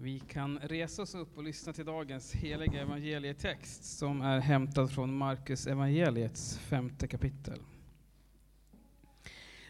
[0.00, 5.16] Vi kan resa oss upp och lyssna till dagens heliga evangelietext som är hämtad från
[5.16, 7.58] Markus evangeliets femte kapitel.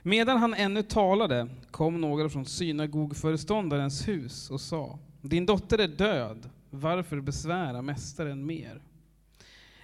[0.02, 6.50] Medan han ännu talade kom några från synagogföreståndarens hus och sa Din dotter är död,
[6.70, 8.82] varför besvära mästaren mer?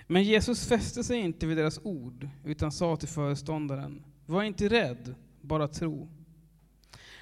[0.06, 5.14] Men Jesus fäste sig inte vid deras ord utan sa till föreståndaren Var inte rädd,
[5.40, 6.08] bara tro.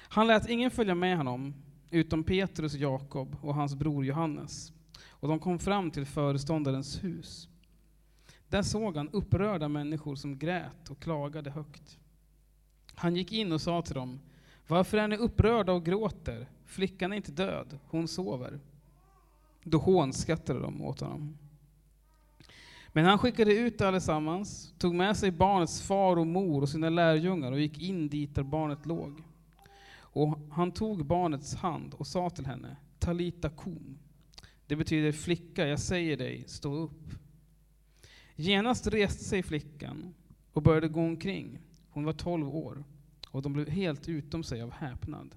[0.07, 1.53] Han lät ingen följa med honom
[1.93, 4.73] utom Petrus, Jakob och hans bror Johannes.
[5.09, 7.49] Och de kom fram till föreståndarens hus.
[8.49, 11.99] Där såg han upprörda människor som grät och klagade högt.
[12.95, 14.19] Han gick in och sa till dem,
[14.67, 16.47] varför är ni upprörda och gråter?
[16.65, 18.59] Flickan är inte död, hon sover.
[19.63, 21.37] Då hånskrattade de åt honom.
[22.87, 27.51] Men han skickade ut allesammans, tog med sig barnets far och mor och sina lärjungar
[27.51, 29.23] och gick in dit där barnet låg.
[30.13, 33.99] Och han tog barnets hand och sa till henne, Talita kum.
[34.67, 37.13] Det betyder flicka, jag säger dig, stå upp.
[38.35, 40.13] Genast reste sig flickan
[40.53, 41.59] och började gå omkring.
[41.89, 42.83] Hon var tolv år
[43.29, 45.35] och de blev helt utom sig av häpnad.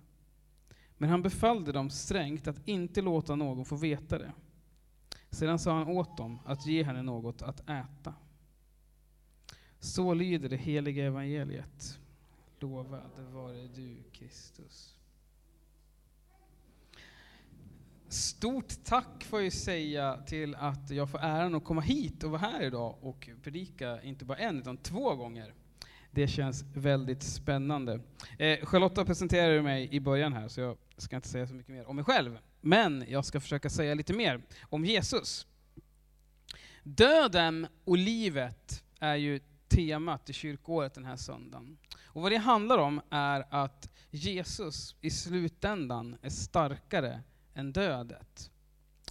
[0.98, 4.32] Men han befallde dem strängt att inte låta någon få veta det.
[5.30, 8.14] Sedan sa han åt dem att ge henne något att äta.
[9.78, 11.98] Så lyder det heliga evangeliet.
[12.60, 14.96] Lovad vare du, Kristus.
[18.08, 22.40] Stort tack får jag säga till att jag får äran att komma hit och vara
[22.40, 25.54] här idag och predika inte bara en utan två gånger.
[26.10, 28.00] Det känns väldigt spännande.
[28.38, 31.88] Eh, Charlotta presenterade mig i början här, så jag ska inte säga så mycket mer
[31.88, 32.38] om mig själv.
[32.60, 35.46] Men jag ska försöka säga lite mer om Jesus.
[36.82, 41.78] Döden och livet är ju temat i kyrkåret den här söndagen.
[42.16, 47.20] Och vad det handlar om är att Jesus i slutändan är starkare
[47.54, 48.50] än dödet.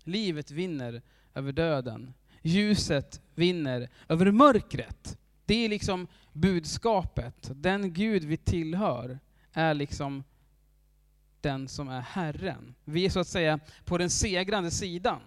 [0.04, 1.02] Livet vinner
[1.34, 2.14] över döden.
[2.42, 5.18] Ljuset vinner över mörkret.
[5.46, 7.52] Det är liksom budskapet.
[7.56, 9.20] Den Gud vi tillhör
[9.54, 10.24] är liksom
[11.42, 12.76] den som är Herren.
[12.84, 15.22] Vi är så att säga på den segrande sidan.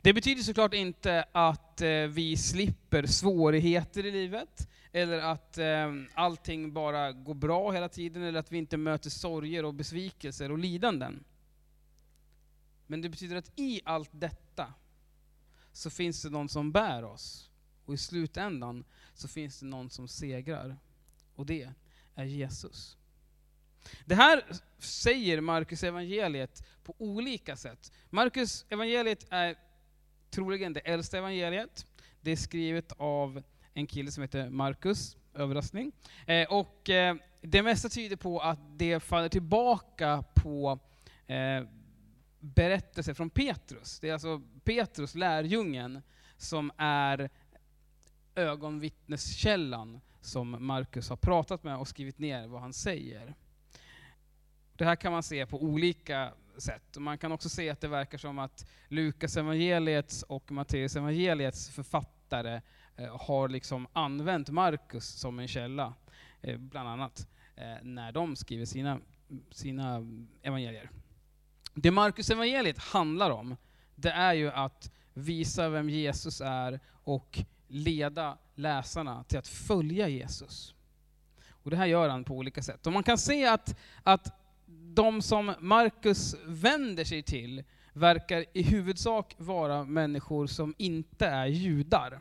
[0.00, 6.72] Det betyder såklart inte att eh, vi slipper svårigheter i livet, eller att eh, allting
[6.72, 11.24] bara går bra hela tiden, eller att vi inte möter sorger och besvikelser och lidanden.
[12.86, 14.74] Men det betyder att i allt detta
[15.72, 17.50] så finns det någon som bär oss.
[17.84, 18.84] Och i slutändan
[19.14, 20.76] så finns det någon som segrar.
[21.34, 21.70] Och det
[22.14, 22.96] är Jesus.
[24.04, 24.44] Det här
[24.78, 27.92] säger Markus evangeliet på olika sätt.
[28.10, 29.56] Markus evangeliet är
[30.30, 31.86] troligen det äldsta evangeliet.
[32.20, 33.42] Det är skrivet av
[33.74, 35.92] en kille som heter Markus, överraskning.
[36.26, 40.78] Eh, och eh, det mesta tyder på att det faller tillbaka på
[41.26, 41.64] eh,
[42.40, 44.00] berättelser från Petrus.
[44.00, 46.02] Det är alltså Petrus, lärjungen,
[46.36, 47.30] som är
[48.34, 53.34] ögonvittneskällan som Markus har pratat med och skrivit ner vad han säger.
[54.76, 56.96] Det här kan man se på olika sätt.
[56.98, 62.54] Man kan också se att det verkar som att Lukas evangeliets och Matteus evangeliets författare
[62.54, 62.62] eh,
[62.96, 65.94] Eh, har liksom använt Markus som en källa,
[66.40, 69.00] eh, bland annat, eh, när de skriver sina,
[69.50, 70.06] sina
[70.42, 70.90] evangelier.
[71.74, 73.56] Det Markus evangeliet handlar om,
[73.94, 80.74] det är ju att visa vem Jesus är och leda läsarna till att följa Jesus.
[81.50, 82.86] Och det här gör han på olika sätt.
[82.86, 84.40] Och man kan se att, att
[84.94, 92.20] de som Markus vänder sig till verkar i huvudsak vara människor som inte är judar.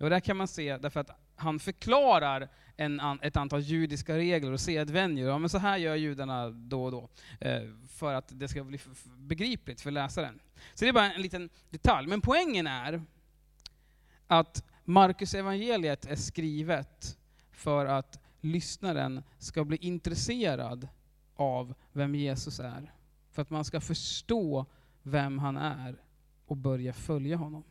[0.00, 4.60] Och där kan man se därför att han förklarar en, ett antal judiska regler och
[4.60, 5.28] sedvänjor.
[5.28, 7.08] Ja, men så här gör judarna då och då,
[7.40, 8.78] eh, för att det ska bli
[9.16, 10.40] begripligt för läsaren.
[10.74, 12.08] Så det är bara en liten detalj.
[12.08, 13.02] Men poängen är
[14.26, 17.18] att Markus evangeliet är skrivet
[17.50, 20.88] för att lyssnaren ska bli intresserad
[21.36, 22.92] av vem Jesus är.
[23.30, 24.66] För att man ska förstå
[25.02, 26.02] vem han är
[26.46, 27.64] och börja följa honom.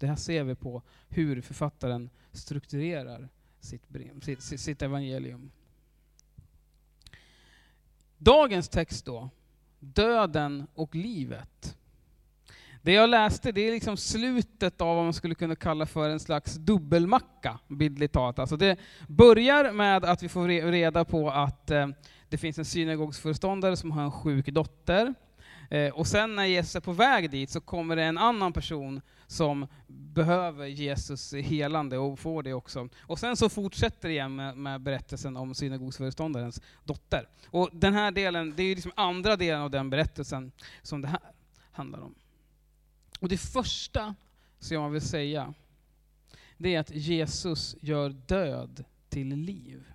[0.00, 3.28] Det här ser vi på hur författaren strukturerar
[3.60, 5.50] sitt, brev, sitt, sitt evangelium.
[8.18, 9.30] Dagens text då,
[9.78, 11.76] döden och livet.
[12.82, 16.20] Det jag läste det är liksom slutet av vad man skulle kunna kalla för en
[16.20, 18.38] slags dubbelmacka, bildligt talat.
[18.38, 21.88] Alltså det börjar med att vi får reda på att eh,
[22.28, 25.14] det finns en synagogsföreståndare som har en sjuk dotter.
[25.70, 29.00] Eh, och sen när Jesus är på väg dit så kommer det en annan person
[29.26, 32.88] som behöver Jesus helande och får det också.
[32.98, 37.28] Och sen så fortsätter det igen med, med berättelsen om synagogsföreståndarens dotter.
[37.46, 40.52] Och den här delen, det är ju liksom andra delen av den berättelsen
[40.82, 41.32] som det här
[41.72, 42.14] handlar om.
[43.20, 44.14] Och det första
[44.58, 45.54] som jag vill säga,
[46.56, 49.92] det är att Jesus gör död till liv.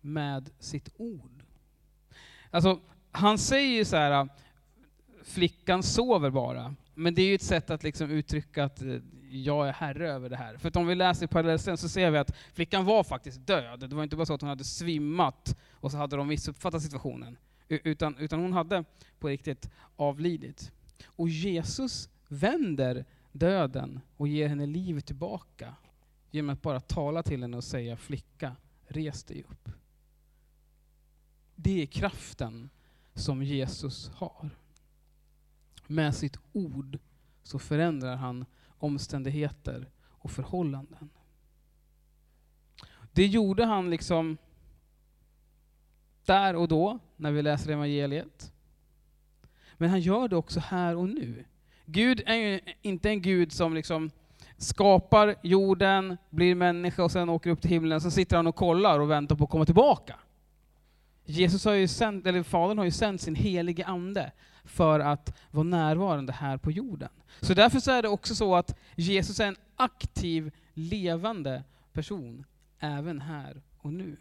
[0.00, 1.42] Med sitt ord.
[2.52, 4.26] Alltså, han säger ju så här, äh,
[5.24, 6.74] flickan sover bara.
[6.94, 8.96] Men det är ju ett sätt att liksom uttrycka att äh,
[9.30, 10.56] jag är herre över det här.
[10.56, 13.80] För om vi läser parallellen så ser vi att flickan var faktiskt död.
[13.90, 17.36] Det var inte bara så att hon hade svimmat och så hade de missuppfattat situationen.
[17.68, 18.84] Utan, utan hon hade
[19.18, 20.72] på riktigt avlidit.
[21.04, 25.74] Och Jesus vänder döden och ger henne livet tillbaka
[26.30, 28.56] genom att bara tala till henne och säga flicka,
[28.86, 29.81] res dig upp.
[31.64, 32.70] Det är kraften
[33.14, 34.50] som Jesus har.
[35.86, 36.98] Med sitt ord
[37.42, 38.44] så förändrar han
[38.78, 41.10] omständigheter och förhållanden.
[43.12, 44.36] Det gjorde han liksom
[46.24, 48.52] där och då, när vi läser evangeliet.
[49.74, 51.44] Men han gör det också här och nu.
[51.84, 54.10] Gud är ju inte en Gud som liksom
[54.56, 59.00] skapar jorden, blir människa och sen åker upp till himlen, så sitter han och kollar
[59.00, 60.18] och väntar på att komma tillbaka.
[61.24, 64.32] Jesus har ju sänd, eller Fadern har ju sänt sin helige Ande
[64.64, 67.08] för att vara närvarande här på jorden.
[67.40, 72.44] Så därför så är det också så att Jesus är en aktiv, levande person,
[72.78, 74.16] även här och nu.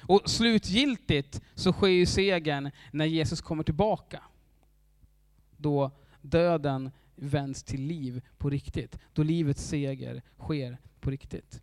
[0.00, 4.22] Och slutgiltigt så sker ju segern när Jesus kommer tillbaka.
[5.56, 5.90] Då
[6.22, 8.98] döden vänds till liv på riktigt.
[9.12, 11.62] Då livets seger sker på riktigt.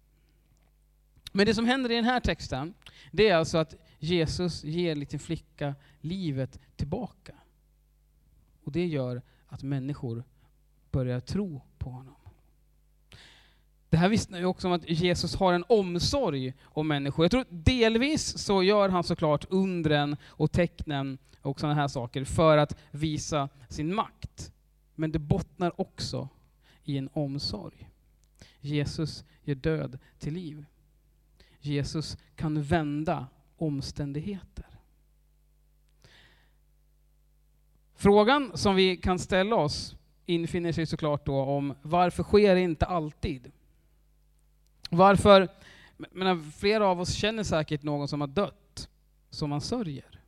[1.31, 2.73] Men det som händer i den här texten,
[3.11, 7.33] det är alltså att Jesus ger en liten flicka livet tillbaka.
[8.63, 10.23] Och det gör att människor
[10.91, 12.15] börjar tro på honom.
[13.89, 17.25] Det här vittnar ju också om att Jesus har en omsorg om människor.
[17.25, 22.57] Jag tror delvis så gör han såklart undren och tecknen och sådana här saker för
[22.57, 24.51] att visa sin makt.
[24.95, 26.29] Men det bottnar också
[26.83, 27.89] i en omsorg.
[28.59, 30.65] Jesus ger död till liv.
[31.59, 34.65] Jesus kan vända omständigheter.
[37.95, 42.85] Frågan som vi kan ställa oss infinner sig såklart då om varför sker det inte
[42.85, 43.51] alltid?
[44.89, 45.47] Varför,
[45.97, 48.89] menar, flera av oss känner säkert någon som har dött,
[49.29, 50.21] som man sörjer.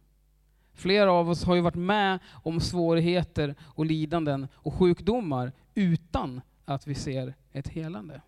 [0.73, 6.87] Flera av oss har ju varit med om svårigheter och lidanden och sjukdomar utan att
[6.87, 8.21] vi ser ett helande.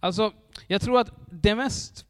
[0.00, 0.32] Alltså,
[0.66, 2.06] jag tror att det mest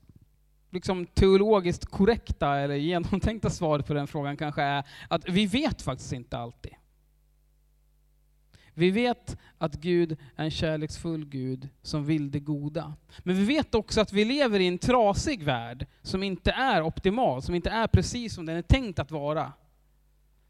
[0.70, 6.12] liksom, teologiskt korrekta eller genomtänkta svaret på den frågan kanske är att vi vet faktiskt
[6.12, 6.72] inte alltid.
[8.74, 12.94] Vi vet att Gud är en kärleksfull Gud som vill det goda.
[13.18, 17.42] Men vi vet också att vi lever i en trasig värld som inte är optimal,
[17.42, 19.52] som inte är precis som den är tänkt att vara.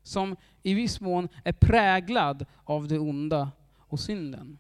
[0.03, 4.59] Som i viss mån är präglad av det onda och synden.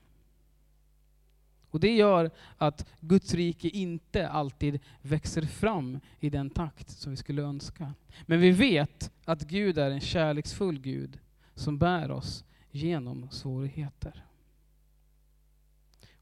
[1.70, 7.16] Och det gör att Guds rike inte alltid växer fram i den takt som vi
[7.16, 7.94] skulle önska.
[8.26, 11.18] Men vi vet att Gud är en kärleksfull Gud
[11.54, 14.24] som bär oss genom svårigheter.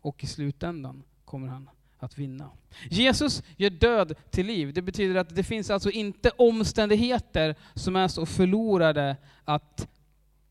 [0.00, 2.50] Och i slutändan kommer han att vinna.
[2.90, 4.72] Jesus gör död till liv.
[4.72, 9.88] Det betyder att det finns alltså inte omständigheter som är så förlorade att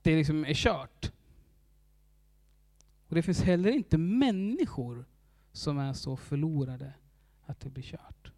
[0.01, 1.11] det liksom är kört.
[3.15, 5.05] Och det finns heller inte människor
[5.51, 6.93] som är så förlorade
[7.45, 8.31] att det blir kört.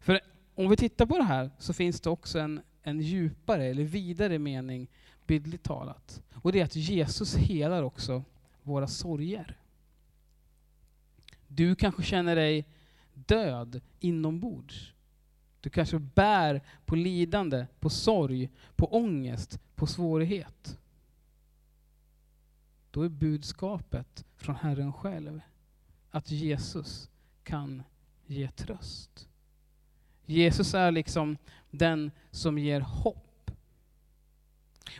[0.00, 0.20] För
[0.54, 4.38] om vi tittar på det här så finns det också en, en djupare eller vidare
[4.38, 4.90] mening
[5.26, 6.22] bildligt talat.
[6.34, 8.24] Och det är att Jesus helar också
[8.62, 9.58] våra sorger.
[11.46, 12.68] Du kanske känner dig
[13.14, 14.92] död inombords.
[15.60, 20.78] Du kanske bär på lidande, på sorg, på ångest, på svårighet.
[22.94, 25.40] Då är budskapet från Herren själv
[26.10, 27.10] att Jesus
[27.44, 27.82] kan
[28.26, 29.28] ge tröst.
[30.26, 31.36] Jesus är liksom
[31.70, 33.50] den som ger hopp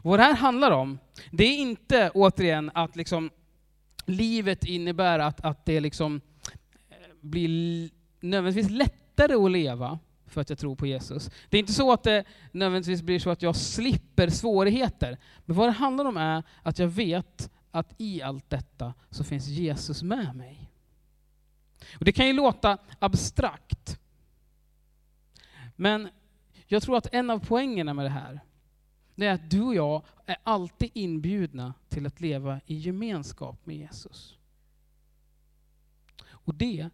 [0.03, 0.99] vad det här handlar om,
[1.31, 3.31] det är inte återigen att liksom
[4.05, 6.21] livet innebär att, att det liksom
[6.91, 11.31] eh, blir nödvändigtvis lättare att leva för att jag tror på Jesus.
[11.49, 15.19] Det är inte så att det nödvändigtvis blir så att jag slipper svårigheter.
[15.45, 19.47] Men vad det handlar om är att jag vet att i allt detta så finns
[19.47, 20.71] Jesus med mig.
[21.99, 24.01] Och Det kan ju låta abstrakt.
[25.77, 26.09] Men
[26.67, 28.41] jag tror att en av poängerna med det här,
[29.15, 33.77] det är att du och jag är alltid inbjudna till att leva i gemenskap med
[33.77, 34.37] Jesus.
[36.27, 36.91] Och det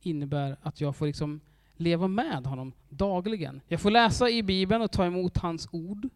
[0.00, 1.40] innebär att jag får liksom
[1.72, 3.60] leva med honom dagligen.
[3.68, 6.08] Jag får läsa i Bibeln och ta emot hans ord.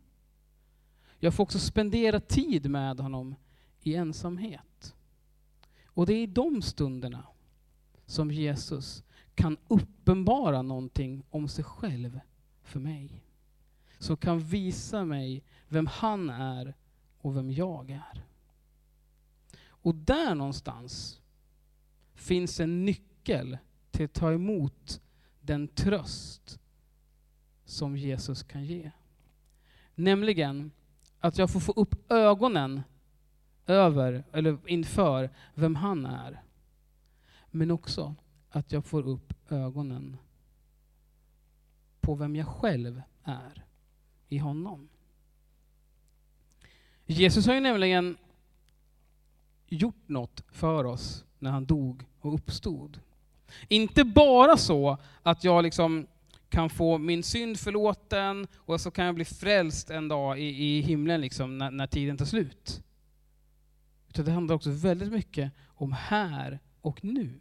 [1.19, 3.35] Jag får också spendera tid med honom
[3.83, 4.95] i ensamhet.
[5.85, 7.27] Och det är i de stunderna
[8.07, 12.21] som Jesus kan uppenbara någonting om sig själv
[12.63, 13.25] för mig.
[13.99, 16.75] Som kan visa mig vem han är
[17.19, 18.25] och vem jag är.
[19.67, 21.21] Och där någonstans
[22.15, 23.59] finns en nyckel
[23.91, 25.01] till att ta emot
[25.41, 26.61] den tröst
[27.65, 28.91] som Jesus kan ge.
[29.95, 30.71] Nämligen
[31.21, 32.83] att jag får få upp ögonen
[33.71, 36.43] över, eller inför, vem han är.
[37.51, 38.15] Men också
[38.51, 40.17] att jag får upp ögonen
[42.01, 43.65] på vem jag själv är
[44.29, 44.89] i honom.
[47.07, 48.17] Jesus har ju nämligen
[49.67, 53.01] gjort något för oss när han dog och uppstod.
[53.69, 56.07] Inte bara så att jag liksom
[56.49, 60.81] kan få min synd förlåten och så kan jag bli frälst en dag i, i
[60.81, 62.83] himlen liksom, när, när tiden tar slut.
[64.11, 67.41] Utan det handlar också väldigt mycket om här och nu.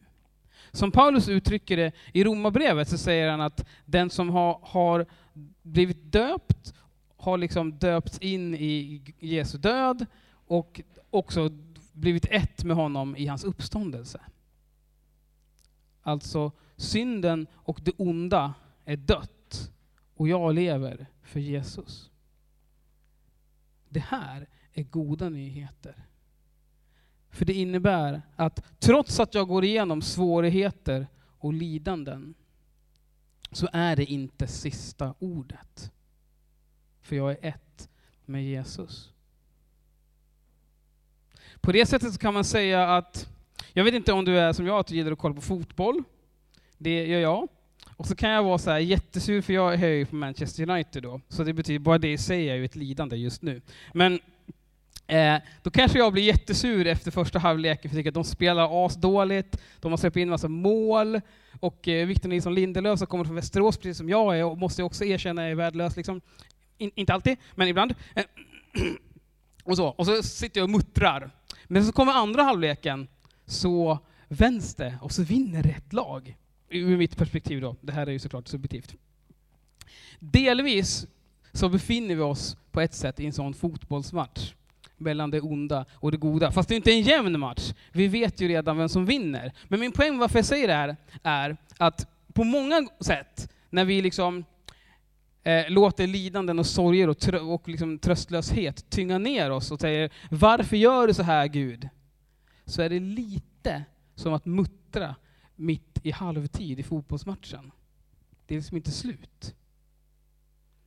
[0.72, 5.06] Som Paulus uttrycker det i Romarbrevet så säger han att den som har, har
[5.62, 6.74] blivit döpt
[7.18, 11.50] har liksom döpts in i Jesu död och också
[11.94, 14.22] blivit ett med honom i hans uppståndelse.
[16.02, 18.54] Alltså synden och det onda
[18.86, 19.72] är dött
[20.16, 22.12] och jag lever för Jesus.
[23.90, 26.06] Det här är goda nyheter.
[27.32, 31.08] För det innebär att trots att jag går igenom svårigheter
[31.38, 32.34] och lidanden
[33.52, 35.92] så är det inte sista ordet.
[37.02, 37.90] För jag är ett
[38.26, 39.12] med Jesus.
[41.62, 43.30] På det sättet kan man säga att,
[43.74, 46.04] jag vet inte om du är som jag, att du gillar att kolla på fotboll.
[46.78, 47.48] Det gör jag.
[47.96, 51.04] Och så kan jag vara så här jättesur, för jag är ju på Manchester United
[51.04, 53.62] då, så det betyder, bara det i sig är ju ett lidande just nu.
[53.94, 54.20] Men
[55.10, 58.86] eh, då kanske jag blir jättesur efter första halvleken, för jag tycker att de spelar
[58.86, 61.22] asdåligt, de har släppt in en massa mål,
[61.60, 64.84] och eh, Victor Nilsson Lindelöf som kommer från Västerås, precis som jag är, och måste
[64.84, 65.96] också erkänna är värdelös.
[65.96, 66.22] Liksom.
[66.78, 67.96] In, inte alltid, men ibland.
[68.16, 68.24] Eh,
[69.64, 69.88] och, så.
[69.88, 71.32] och så sitter jag och muttrar.
[71.68, 73.08] Men så kommer andra halvleken,
[73.46, 76.38] så vänds det, och så vinner rätt lag
[76.70, 78.96] ur mitt perspektiv då, det här är ju såklart subjektivt.
[80.20, 81.08] Delvis
[81.54, 84.54] så befinner vi oss på ett sätt i en sån fotbollsmatch
[85.00, 86.52] mellan det onda och det goda.
[86.52, 87.74] Fast det är inte en jämn match.
[87.92, 89.54] Vi vet ju redan vem som vinner.
[89.68, 94.02] Men min poäng varför jag säger det här är att på många sätt, när vi
[94.02, 94.46] liksom
[95.44, 100.12] eh, låter lidanden och sorger och, trö och liksom tröstlöshet tynga ner oss och säger
[100.30, 101.90] ”Varför gör du så här Gud?”
[102.66, 103.84] så är det lite
[104.16, 105.16] som att muttra
[105.56, 107.72] mitt i halvtid i fotbollsmatchen.
[108.46, 109.56] Det är liksom inte slut.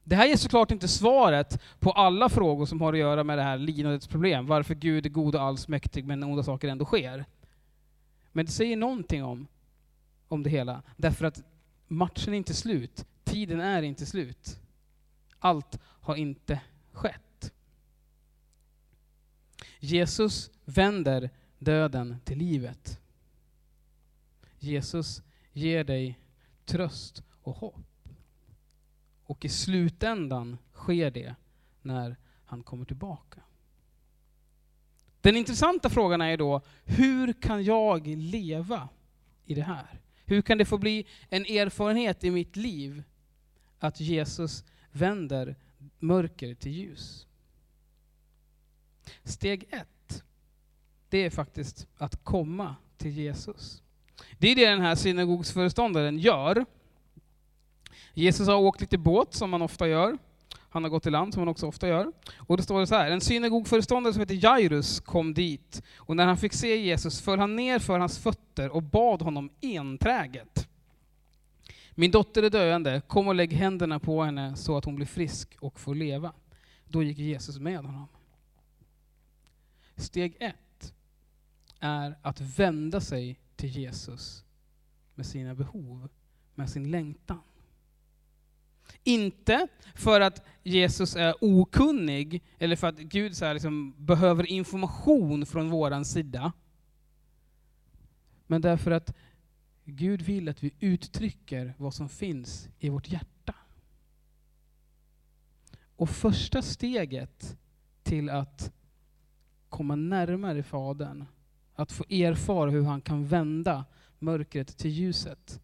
[0.04, 3.42] Det här ger såklart inte svaret på alla frågor som har att göra med det
[3.42, 7.25] här lidandets problem, varför Gud är god och allsmäktig men onda saker ändå sker.
[8.32, 9.47] Men det säger någonting om,
[10.28, 11.42] om det hela, därför att
[11.88, 14.61] matchen är inte slut, tiden är inte slut.
[15.38, 16.61] Allt har inte
[16.92, 17.52] skett.
[19.78, 22.99] Jesus vänder döden till livet.
[24.59, 26.18] Jesus ger dig
[26.64, 27.91] tröst och hopp.
[29.32, 31.34] Och i slutändan sker det
[31.82, 33.40] när han kommer tillbaka.
[35.20, 38.88] Den intressanta frågan är då, hur kan jag leva
[39.44, 40.00] i det här?
[40.24, 43.02] Hur kan det få bli en erfarenhet i mitt liv
[43.78, 45.56] att Jesus vänder
[45.98, 47.26] mörker till ljus?
[49.24, 50.24] Steg ett,
[51.08, 53.82] det är faktiskt att komma till Jesus.
[54.38, 56.66] Det är det den här synagogsföreståndaren gör.
[58.14, 60.19] Jesus har åkt lite båt, som man ofta gör.
[60.73, 62.12] Han har gått i land, som han också ofta gör.
[62.37, 66.37] Och då står så här, en synagogföreståndare som heter Jairus kom dit, och när han
[66.37, 70.69] fick se Jesus föll han ner för hans fötter och bad honom enträget.
[71.95, 75.57] Min dotter är döende, kom och lägg händerna på henne så att hon blir frisk
[75.61, 76.33] och får leva.
[76.85, 78.09] Då gick Jesus med honom.
[79.97, 80.95] Steg ett
[81.81, 84.45] är att vända sig till Jesus
[85.14, 86.09] med sina behov,
[86.54, 87.40] med sin längtan.
[89.04, 95.70] Inte för att Jesus är okunnig, eller för att Gud så liksom behöver information från
[95.70, 96.52] vår sida.
[98.46, 99.14] Men därför att
[99.84, 103.54] Gud vill att vi uttrycker vad som finns i vårt hjärta.
[105.96, 107.56] Och första steget
[108.02, 108.72] till att
[109.68, 111.25] komma närmare Fadern,
[111.75, 113.84] att få erfara hur han kan vända
[114.18, 115.61] mörkret till ljuset,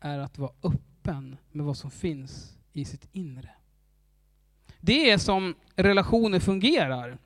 [0.00, 3.50] är att vara öppen med vad som finns i sitt inre.
[4.80, 7.18] Det är som relationer fungerar.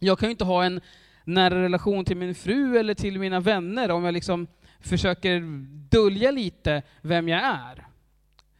[0.00, 0.80] Jag kan ju inte ha en
[1.24, 4.46] nära relation till min fru eller till mina vänner om jag liksom
[4.80, 5.40] försöker
[5.90, 7.86] dölja lite vem jag är.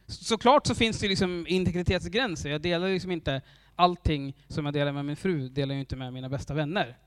[0.07, 2.49] Såklart så finns det liksom integritetsgränser.
[2.49, 3.41] Jag delar liksom inte
[3.75, 6.97] allting som jag delar med min fru, delar jag inte med mina bästa vänner.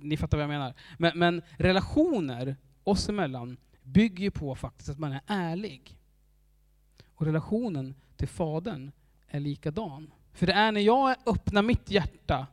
[0.00, 0.74] Ni fattar vad jag menar.
[0.98, 5.97] Men, men relationer oss emellan bygger ju på faktiskt att man är ärlig.
[7.18, 8.92] Och relationen till Fadern
[9.28, 10.12] är likadan.
[10.32, 12.46] För det är när jag öppnar mitt hjärta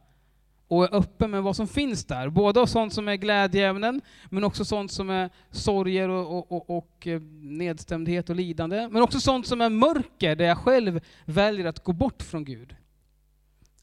[0.67, 2.29] och är öppen med vad som finns där.
[2.29, 6.77] Både av sånt som är glädjeämnen, men också sånt som är sorger och, och, och,
[6.77, 8.89] och, eh, nedstämdhet och lidande.
[8.91, 12.75] Men också sånt som är mörker, där jag själv väljer att gå bort från Gud.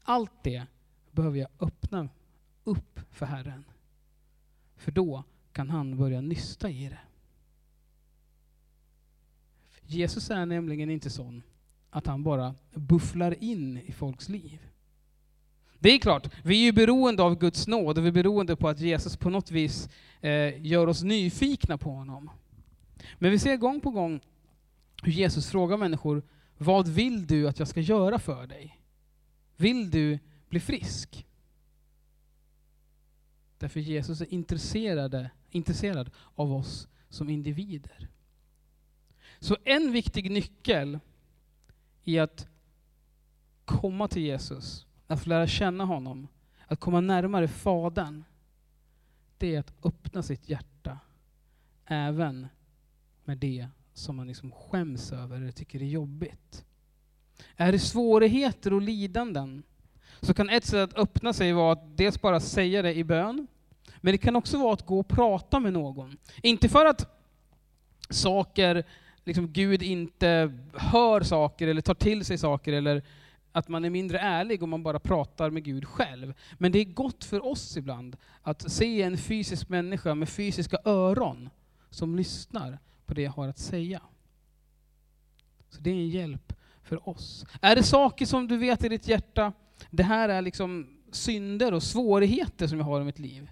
[0.03, 0.63] Allt det
[1.11, 2.09] behöver jag öppna
[2.63, 3.63] upp för Herren.
[4.75, 6.99] För då kan han börja nysta i det.
[9.85, 11.43] Jesus är nämligen inte sån
[11.89, 14.59] att han bara bufflar in i folks liv.
[15.79, 18.69] Det är klart, vi är ju beroende av Guds nåd och vi är beroende på
[18.69, 19.89] att Jesus på något vis
[20.21, 22.29] eh, gör oss nyfikna på honom.
[23.19, 24.19] Men vi ser gång på gång
[25.03, 26.23] hur Jesus frågar människor,
[26.57, 28.79] vad vill du att jag ska göra för dig?
[29.55, 31.25] Vill du bli frisk?
[33.57, 38.09] Därför Jesus är intresserade, intresserad av oss som individer.
[39.43, 40.99] Så en viktig nyckel
[42.03, 42.47] i att
[43.65, 46.27] komma till Jesus, att få lära känna honom,
[46.67, 48.23] att komma närmare Fadern,
[49.37, 50.99] det är att öppna sitt hjärta
[51.85, 52.47] även
[53.23, 56.65] med det som man liksom skäms över eller tycker är jobbigt.
[57.55, 59.63] Är det svårigheter och lidanden
[60.21, 63.47] så kan ett sätt att öppna sig vara att dels bara säga det i bön,
[63.97, 66.17] men det kan också vara att gå och prata med någon.
[66.41, 67.09] Inte för att
[68.09, 68.85] saker
[69.23, 73.03] liksom Gud inte hör saker eller tar till sig saker eller
[73.51, 76.33] att man är mindre ärlig om man bara pratar med Gud själv.
[76.57, 81.49] Men det är gott för oss ibland att se en fysisk människa med fysiska öron
[81.89, 84.01] som lyssnar på det jag har att säga.
[85.69, 87.45] Så det är en hjälp för oss.
[87.61, 89.53] Är det saker som du vet i ditt hjärta,
[89.89, 93.51] det här är liksom synder och svårigheter som jag har i mitt liv.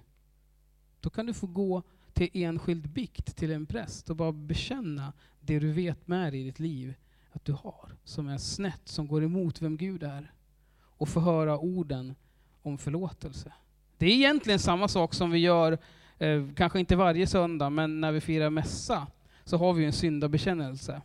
[0.99, 5.59] Då kan du få gå till enskild bikt till en präst och bara bekänna det
[5.59, 6.93] du vet med dig i ditt liv
[7.31, 10.33] att du har, som är snett, som går emot vem Gud är.
[10.81, 12.15] Och få höra orden
[12.61, 13.53] om förlåtelse.
[13.97, 15.77] Det är egentligen samma sak som vi gör,
[16.17, 19.07] eh, kanske inte varje söndag, men när vi firar mässa,
[19.43, 21.01] så har vi en syndabekännelse.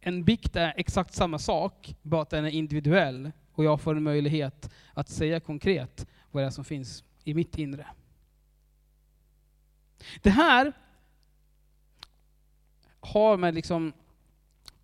[0.00, 4.02] En bikt är exakt samma sak, bara att den är individuell och jag får en
[4.02, 7.86] möjlighet att säga konkret vad det är som finns i mitt inre.
[10.22, 10.72] Det här
[13.06, 13.92] har med liksom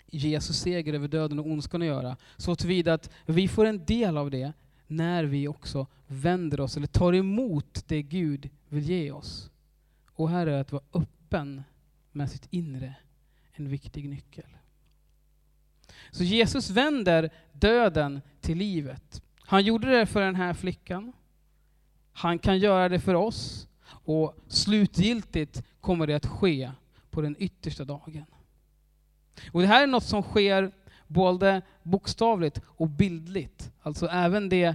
[0.06, 4.16] Jesus seger över döden och ondskan att göra, så tillvida att vi får en del
[4.16, 4.52] av det
[4.86, 9.50] när vi också vänder oss eller tar emot det Gud vill ge oss.
[10.14, 11.62] Och här är att vara öppen
[12.12, 12.94] med sitt inre
[13.52, 14.46] en viktig nyckel.
[16.10, 19.22] Så Jesus vänder döden till livet.
[19.40, 21.12] Han gjorde det för den här flickan.
[22.12, 23.68] Han kan göra det för oss.
[23.84, 26.70] Och slutgiltigt kommer det att ske
[27.12, 28.24] på den yttersta dagen.
[29.52, 30.72] Och det här är något som sker
[31.06, 33.72] både bokstavligt och bildligt.
[33.82, 34.74] Alltså även det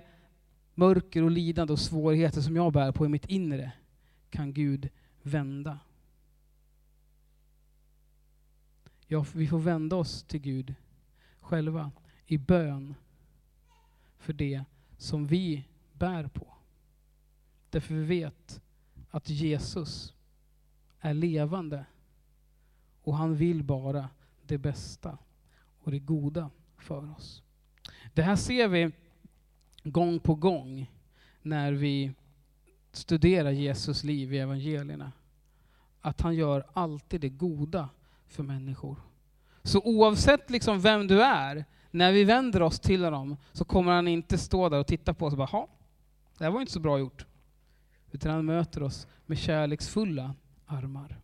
[0.75, 3.71] mörker och lidande och svårigheter som jag bär på i mitt inre
[4.29, 4.89] kan Gud
[5.21, 5.79] vända.
[9.07, 10.75] Ja, vi får vända oss till Gud
[11.39, 11.91] själva
[12.25, 12.95] i bön
[14.17, 14.63] för det
[14.97, 16.53] som vi bär på.
[17.69, 18.61] Därför vi vet
[19.09, 20.13] att Jesus
[20.99, 21.85] är levande
[23.07, 24.09] och han vill bara
[24.47, 25.17] det bästa
[25.83, 27.43] och det goda för oss.
[28.13, 28.91] Det här ser vi
[29.83, 30.91] gång på gång
[31.41, 32.11] när vi
[32.91, 35.11] studerar Jesus liv i evangelierna.
[36.01, 37.89] Att han gör alltid det goda
[38.25, 38.97] för människor.
[39.63, 44.07] Så oavsett liksom vem du är, när vi vänder oss till honom så kommer han
[44.07, 45.67] inte stå där och titta på oss och bara,
[46.37, 47.25] det här var inte så bra gjort.
[48.11, 51.19] Utan han möter oss med kärleksfulla armar.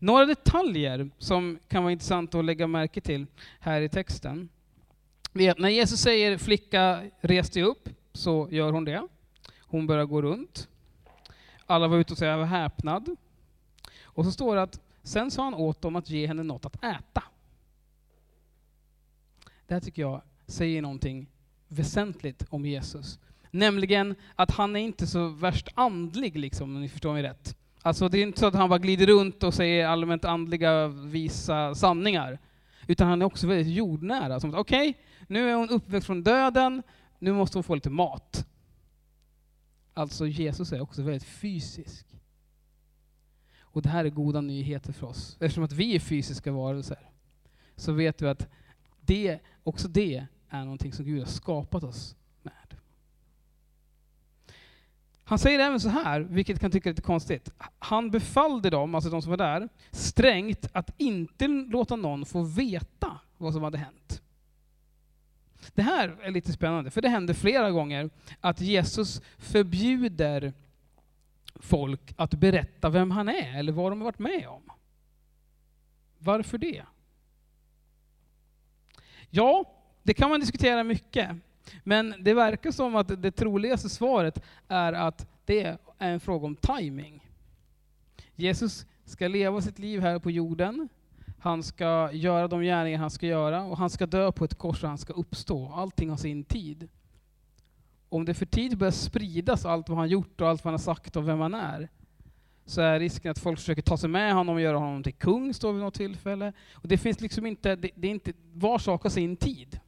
[0.00, 3.26] Några detaljer som kan vara intressanta att lägga märke till
[3.60, 4.48] här i texten.
[5.32, 9.08] När Jesus säger flicka res dig upp, så gör hon det.
[9.60, 10.68] Hon börjar gå runt.
[11.66, 13.16] Alla var ute och säga var häpnad.
[14.02, 16.84] Och så står det att sen sa han åt dem att ge henne något att
[16.84, 17.22] äta.
[19.66, 21.26] Det här tycker jag säger någonting
[21.68, 23.18] väsentligt om Jesus.
[23.50, 27.57] Nämligen att han är inte så värst andlig, liksom, om ni förstår mig rätt.
[27.82, 31.74] Alltså det är inte så att han bara glider runt och säger allmänt andliga, visa
[31.74, 32.38] sanningar.
[32.86, 34.36] Utan han är också väldigt jordnära.
[34.36, 34.94] Okej, okay,
[35.26, 36.82] nu är hon uppväxt från döden,
[37.18, 38.46] nu måste hon få lite mat.
[39.94, 42.06] Alltså Jesus är också väldigt fysisk.
[43.60, 45.36] Och det här är goda nyheter för oss.
[45.40, 47.10] Eftersom att vi är fysiska varelser,
[47.76, 48.48] så vet vi att
[49.00, 52.76] det, också det är någonting som Gud har skapat oss med.
[55.28, 57.50] Han säger även så här, vilket kan tycka lite konstigt.
[57.78, 63.20] Han befallde dem, alltså de som var där, strängt att inte låta någon få veta
[63.36, 64.22] vad som hade hänt.
[65.74, 68.10] Det här är lite spännande, för det händer flera gånger
[68.40, 70.52] att Jesus förbjuder
[71.54, 74.62] folk att berätta vem han är eller vad de har varit med om.
[76.18, 76.82] Varför det?
[79.30, 79.64] Ja,
[80.02, 81.36] det kan man diskutera mycket.
[81.84, 86.56] Men det verkar som att det troligaste svaret är att det är en fråga om
[86.56, 87.24] timing.
[88.34, 90.88] Jesus ska leva sitt liv här på jorden.
[91.38, 94.82] Han ska göra de gärningar han ska göra och han ska dö på ett kors
[94.82, 95.72] och han ska uppstå.
[95.74, 96.88] Allting har sin tid.
[98.08, 100.94] Om det för tid börjar spridas allt vad han gjort och allt vad han har
[100.94, 101.88] sagt och vem han är,
[102.66, 105.54] så är risken att folk försöker ta sig med honom och göra honom till kung,
[105.54, 106.52] står vid något tillfälle.
[106.74, 109.80] Och det finns liksom inte, det, det är inte, var sak har sin tid.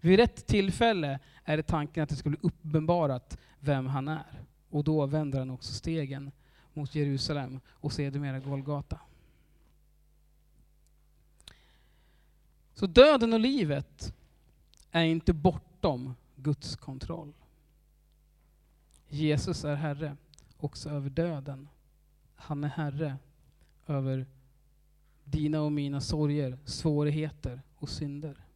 [0.00, 4.42] Vid rätt tillfälle är det tanken att det ska bli uppenbarat vem han är.
[4.70, 6.32] Och då vänder han också stegen
[6.72, 9.00] mot Jerusalem och sedermera Golgata.
[12.74, 14.14] Så döden och livet
[14.90, 17.32] är inte bortom Guds kontroll.
[19.08, 20.16] Jesus är Herre
[20.56, 21.68] också över döden.
[22.34, 23.16] Han är Herre
[23.86, 24.26] över
[25.24, 28.47] dina och mina sorger, svårigheter och synder.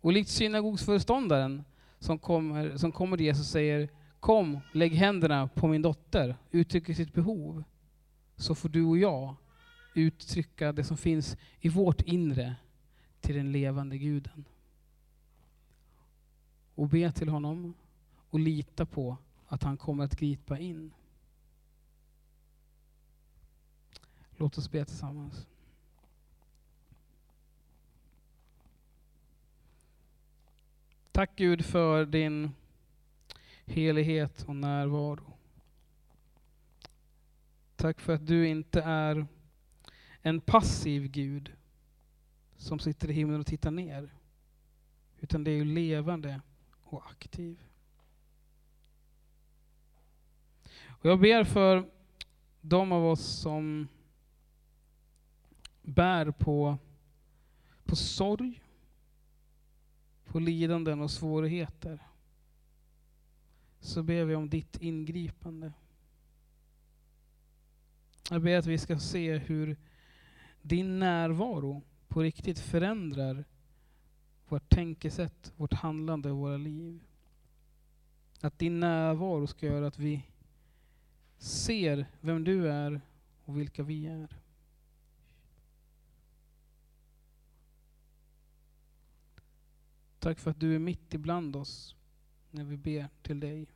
[0.00, 1.64] Och likt synagogsföreståndaren
[1.98, 3.88] som kommer, som kommer till Jesus och säger
[4.20, 7.64] Kom, lägg händerna på min dotter, uttrycker sitt behov.
[8.36, 9.36] Så får du och jag
[9.94, 12.56] uttrycka det som finns i vårt inre
[13.20, 14.44] till den levande guden.
[16.74, 17.74] Och be till honom
[18.30, 20.92] och lita på att han kommer att gripa in.
[24.36, 25.46] Låt oss be tillsammans.
[31.18, 32.50] Tack Gud för din
[33.66, 35.36] helighet och närvaro.
[37.76, 39.26] Tack för att du inte är
[40.22, 41.52] en passiv Gud
[42.56, 44.14] som sitter i himlen och tittar ner.
[45.20, 46.40] Utan det är ju levande
[46.82, 47.62] och aktiv.
[50.86, 51.90] Och jag ber för
[52.60, 53.88] de av oss som
[55.82, 56.78] bär på,
[57.84, 58.60] på sorg,
[60.28, 61.98] på lidanden och svårigheter.
[63.80, 65.72] Så ber vi om ditt ingripande.
[68.30, 69.76] Jag ber att vi ska se hur
[70.62, 73.44] din närvaro på riktigt förändrar
[74.48, 77.00] vårt tänkesätt, vårt handlande och våra liv.
[78.40, 80.26] Att din närvaro ska göra att vi
[81.38, 83.00] ser vem du är
[83.44, 84.37] och vilka vi är.
[90.18, 91.96] Tack för att du är mitt ibland oss
[92.50, 93.66] när vi ber till dig.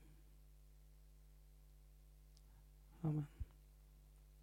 [3.01, 3.27] Amen.